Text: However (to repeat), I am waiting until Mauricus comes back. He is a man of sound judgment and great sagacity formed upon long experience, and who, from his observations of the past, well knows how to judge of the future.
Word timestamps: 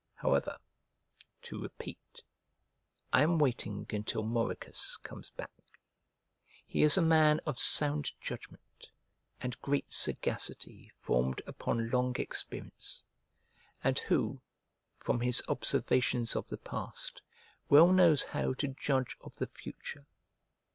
However 0.15 0.57
(to 1.43 1.61
repeat), 1.61 2.23
I 3.13 3.21
am 3.21 3.37
waiting 3.37 3.85
until 3.91 4.23
Mauricus 4.23 4.97
comes 5.03 5.29
back. 5.29 5.51
He 6.65 6.81
is 6.81 6.97
a 6.97 7.03
man 7.03 7.39
of 7.45 7.59
sound 7.59 8.11
judgment 8.19 8.87
and 9.41 9.61
great 9.61 9.93
sagacity 9.93 10.91
formed 10.97 11.43
upon 11.45 11.91
long 11.91 12.15
experience, 12.15 13.03
and 13.83 13.99
who, 13.99 14.41
from 14.97 15.21
his 15.21 15.43
observations 15.47 16.35
of 16.35 16.47
the 16.47 16.57
past, 16.57 17.21
well 17.69 17.91
knows 17.91 18.23
how 18.23 18.55
to 18.55 18.69
judge 18.69 19.15
of 19.21 19.35
the 19.35 19.45
future. 19.45 20.07